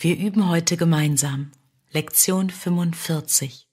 [0.00, 1.50] Wir üben heute gemeinsam
[1.90, 3.66] Lektion 45.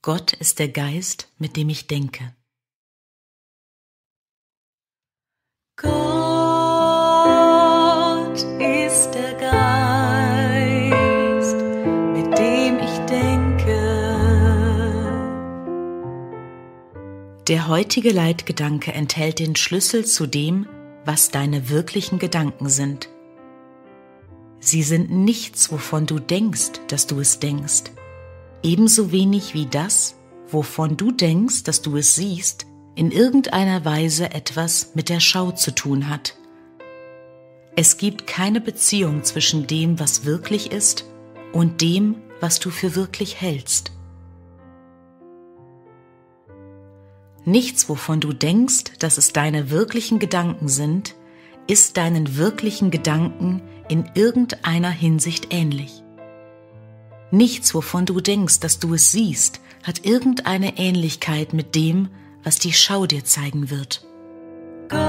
[0.00, 2.34] Gott ist der Geist, mit dem ich denke.
[5.76, 5.92] Gott
[8.62, 10.76] ist der Geist,
[12.14, 13.76] mit dem ich denke.
[17.46, 20.66] Der heutige Leitgedanke enthält den Schlüssel zu dem,
[21.04, 23.10] was deine wirklichen Gedanken sind.
[24.60, 27.84] Sie sind nichts, wovon du denkst, dass du es denkst.
[28.62, 30.16] Ebenso wenig wie das,
[30.48, 35.74] wovon du denkst, dass du es siehst, in irgendeiner Weise etwas mit der Schau zu
[35.74, 36.36] tun hat.
[37.76, 41.04] Es gibt keine Beziehung zwischen dem, was wirklich ist,
[41.52, 43.92] und dem, was du für wirklich hältst.
[47.44, 51.14] Nichts, wovon du denkst, dass es deine wirklichen Gedanken sind,
[51.68, 56.02] ist deinen wirklichen Gedanken in irgendeiner Hinsicht ähnlich.
[57.30, 62.08] Nichts, wovon du denkst, dass du es siehst, hat irgendeine Ähnlichkeit mit dem,
[62.42, 64.06] was die Schau dir zeigen wird.
[64.88, 65.00] Gott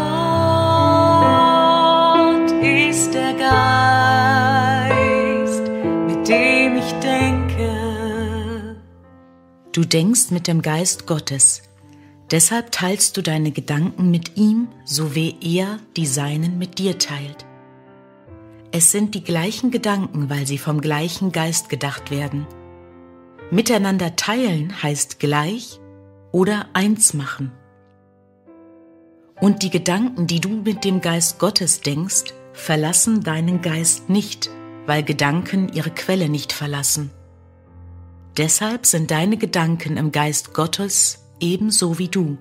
[2.63, 5.63] ist der Geist,
[6.07, 8.77] mit dem ich denke.
[9.71, 11.61] Du denkst mit dem Geist Gottes,
[12.31, 17.46] deshalb teilst du deine Gedanken mit ihm, so wie er die seinen mit dir teilt.
[18.77, 22.45] Es sind die gleichen Gedanken, weil sie vom gleichen Geist gedacht werden.
[23.49, 25.79] Miteinander teilen heißt gleich
[26.31, 27.51] oder eins machen.
[29.41, 34.51] Und die Gedanken, die du mit dem Geist Gottes denkst, verlassen deinen Geist nicht,
[34.85, 37.09] weil Gedanken ihre Quelle nicht verlassen.
[38.37, 42.37] Deshalb sind deine Gedanken im Geist Gottes ebenso wie du.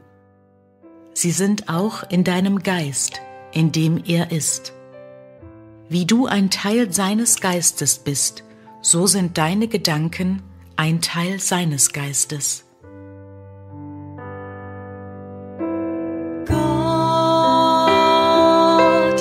[1.15, 3.23] Sie sind auch in deinem Geist,
[3.55, 4.76] in dem er ist.
[5.89, 8.43] Wie du ein Teil seines Geistes bist,
[8.83, 10.43] so sind deine Gedanken
[10.75, 12.65] ein Teil seines Geistes.
[16.45, 16.57] Gott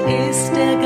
[0.09, 0.77] ist der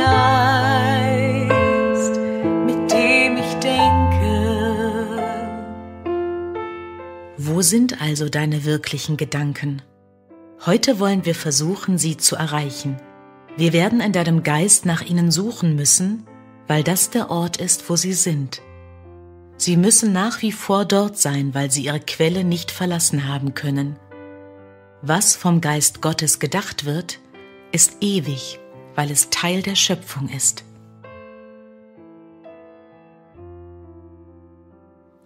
[1.52, 2.20] Geist,
[2.66, 5.00] mit dem ich denke.
[7.38, 9.82] Wo sind also deine wirklichen Gedanken?
[10.66, 12.98] Heute wollen wir versuchen, sie zu erreichen–
[13.58, 16.26] wir werden in deinem Geist nach ihnen suchen müssen,
[16.68, 18.62] weil das der Ort ist, wo sie sind.
[19.58, 23.98] Sie müssen nach wie vor dort sein, weil sie ihre Quelle nicht verlassen haben können.
[25.02, 27.20] Was vom Geist Gottes gedacht wird,
[27.74, 28.60] ist ewig,
[28.96, 30.64] weil es Teil der Schöpfung ist.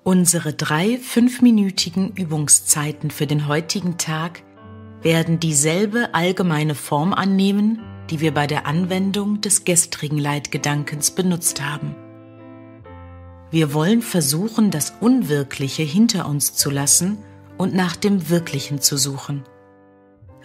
[0.04, 4.44] Unsere drei fünfminütigen Übungszeiten für den heutigen Tag
[5.02, 11.96] werden dieselbe allgemeine Form annehmen die wir bei der Anwendung des gestrigen Leitgedankens benutzt haben.
[13.52, 17.20] Wir wollen versuchen, das Unwirkliche hinter uns zu lassen
[17.58, 19.44] und nach dem Wirklichen zu suchen.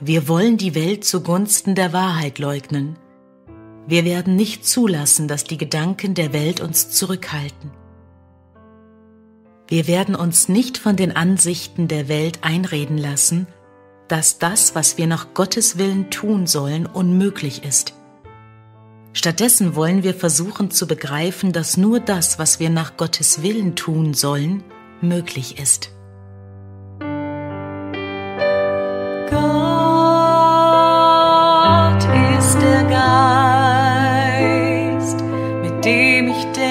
[0.01, 2.97] Wir wollen die Welt zugunsten der Wahrheit leugnen.
[3.87, 7.71] Wir werden nicht zulassen, dass die Gedanken der Welt uns zurückhalten.
[9.67, 13.47] Wir werden uns nicht von den Ansichten der Welt einreden lassen,
[14.09, 17.95] dass das, was wir nach Gottes Willen tun sollen, unmöglich ist.
[19.13, 24.15] Stattdessen wollen wir versuchen zu begreifen, dass nur das, was wir nach Gottes Willen tun
[24.15, 24.63] sollen,
[25.01, 25.91] möglich ist.
[29.31, 29.39] Gott
[32.39, 32.85] ist der
[34.85, 35.25] Geist,
[35.63, 36.68] mit dem ich denke.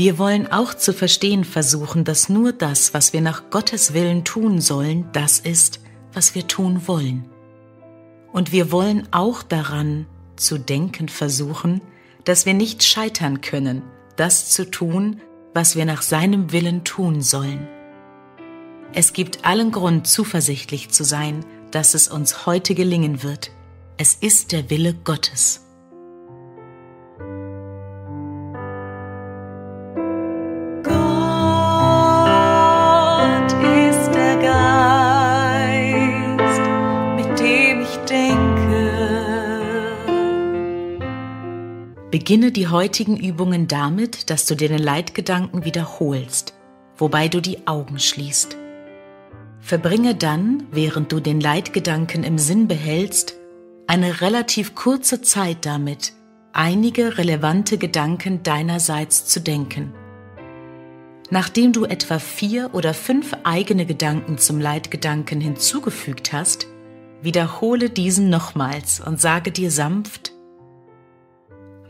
[0.00, 4.62] Wir wollen auch zu verstehen versuchen, dass nur das, was wir nach Gottes Willen tun
[4.62, 5.80] sollen, das ist,
[6.14, 7.28] was wir tun wollen.
[8.32, 10.06] Und wir wollen auch daran
[10.36, 11.82] zu denken versuchen,
[12.24, 13.82] dass wir nicht scheitern können,
[14.16, 15.20] das zu tun,
[15.52, 17.68] was wir nach seinem Willen tun sollen.
[18.94, 23.50] Es gibt allen Grund, zuversichtlich zu sein, dass es uns heute gelingen wird.
[23.98, 25.60] Es ist der Wille Gottes.
[42.10, 46.54] Beginne die heutigen Übungen damit, dass du dir den Leitgedanken wiederholst,
[46.96, 48.56] wobei du die Augen schließt.
[49.60, 53.36] Verbringe dann, während du den Leitgedanken im Sinn behältst,
[53.86, 56.12] eine relativ kurze Zeit damit,
[56.52, 59.92] einige relevante Gedanken deinerseits zu denken.
[61.30, 66.66] Nachdem du etwa vier oder fünf eigene Gedanken zum Leitgedanken hinzugefügt hast,
[67.22, 70.29] Wiederhole diesen nochmals und sage dir sanft,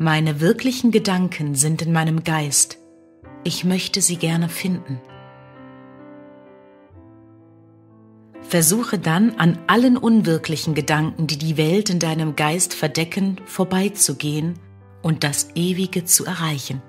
[0.01, 2.79] meine wirklichen Gedanken sind in meinem Geist.
[3.45, 4.99] Ich möchte sie gerne finden.
[8.41, 14.55] Versuche dann an allen unwirklichen Gedanken, die die Welt in deinem Geist verdecken, vorbeizugehen
[15.03, 16.81] und das Ewige zu erreichen.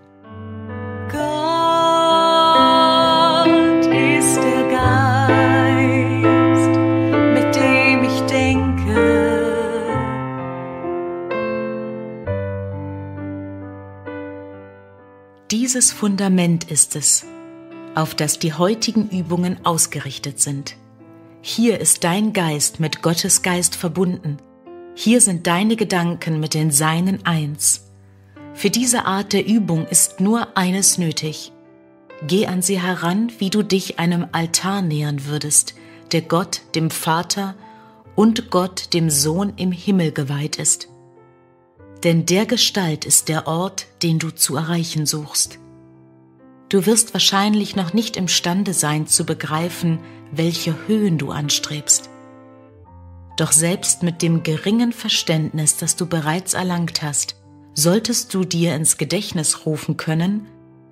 [15.73, 17.25] Dieses Fundament ist es,
[17.95, 20.75] auf das die heutigen Übungen ausgerichtet sind.
[21.41, 24.35] Hier ist dein Geist mit Gottes Geist verbunden.
[24.95, 27.89] Hier sind deine Gedanken mit den Seinen eins.
[28.53, 31.53] Für diese Art der Übung ist nur eines nötig.
[32.27, 35.75] Geh an sie heran, wie du dich einem Altar nähern würdest,
[36.11, 37.55] der Gott, dem Vater
[38.17, 40.89] und Gott, dem Sohn im Himmel geweiht ist
[42.03, 45.59] denn der Gestalt ist der Ort, den du zu erreichen suchst.
[46.71, 49.99] Du wirst wahrscheinlich noch nicht imstande sein zu begreifen,
[50.31, 52.09] welche Höhen du anstrebst.
[53.35, 57.35] Doch selbst mit dem geringen Verständnis, das du bereits erlangt hast,
[57.73, 60.47] solltest du dir ins Gedächtnis rufen können,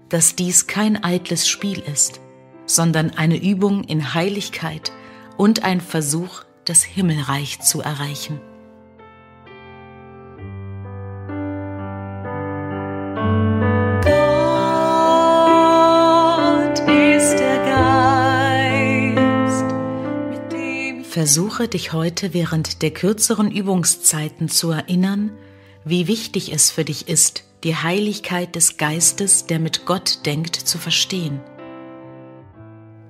[0.10, 2.20] dass dies kein eitles Spiel ist,
[2.66, 4.92] sondern eine Übung in Heiligkeit
[5.38, 8.42] und ein Versuch, das Himmelreich zu erreichen.
[21.10, 25.32] Versuche dich heute während der kürzeren Übungszeiten zu erinnern,
[25.84, 30.78] wie wichtig es für dich ist, die Heiligkeit des Geistes, der mit Gott denkt, zu
[30.78, 31.40] verstehen.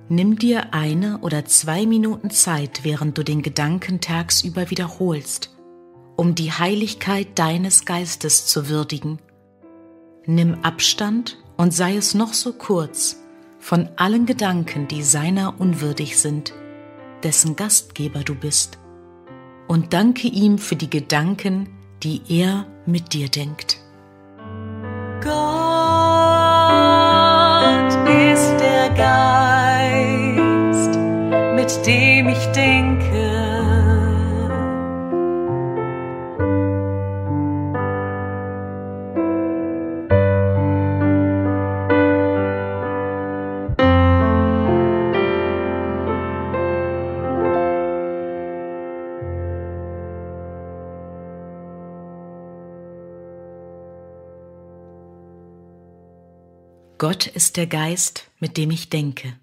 [0.08, 5.54] Nimm dir eine oder zwei Minuten Zeit, während du den Gedanken tagsüber wiederholst,
[6.16, 9.18] um die Heiligkeit deines Geistes zu würdigen.
[10.24, 13.18] Nimm Abstand und sei es noch so kurz
[13.58, 16.54] von allen Gedanken, die seiner unwürdig sind
[17.22, 18.78] dessen Gastgeber du bist,
[19.68, 21.68] und danke ihm für die Gedanken,
[22.02, 23.78] die er mit dir denkt.
[25.22, 25.30] Gott
[28.08, 30.98] ist der Geist,
[31.54, 33.49] mit dem ich denke.
[57.00, 59.39] Gott ist der Geist, mit dem ich denke.